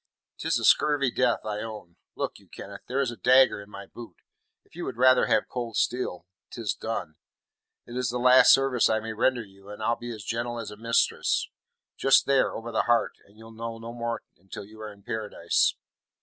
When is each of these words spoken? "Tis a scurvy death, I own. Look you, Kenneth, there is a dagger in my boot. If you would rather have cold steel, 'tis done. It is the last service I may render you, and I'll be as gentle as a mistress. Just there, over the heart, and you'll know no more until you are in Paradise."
"Tis 0.39 0.57
a 0.57 0.63
scurvy 0.65 1.11
death, 1.11 1.45
I 1.45 1.59
own. 1.59 1.95
Look 2.15 2.39
you, 2.39 2.47
Kenneth, 2.47 2.81
there 2.87 3.01
is 3.01 3.11
a 3.11 3.15
dagger 3.15 3.61
in 3.61 3.69
my 3.69 3.85
boot. 3.85 4.15
If 4.65 4.75
you 4.75 4.83
would 4.85 4.97
rather 4.97 5.27
have 5.27 5.47
cold 5.47 5.75
steel, 5.77 6.25
'tis 6.49 6.73
done. 6.73 7.17
It 7.85 7.95
is 7.95 8.09
the 8.09 8.17
last 8.17 8.51
service 8.51 8.89
I 8.89 8.99
may 8.99 9.13
render 9.13 9.43
you, 9.43 9.69
and 9.69 9.83
I'll 9.83 9.95
be 9.95 10.11
as 10.11 10.23
gentle 10.23 10.57
as 10.57 10.71
a 10.71 10.75
mistress. 10.75 11.47
Just 11.97 12.25
there, 12.25 12.55
over 12.55 12.71
the 12.71 12.85
heart, 12.89 13.13
and 13.27 13.37
you'll 13.37 13.51
know 13.51 13.77
no 13.77 13.93
more 13.93 14.23
until 14.39 14.65
you 14.65 14.81
are 14.81 14.91
in 14.91 15.03
Paradise." 15.03 15.75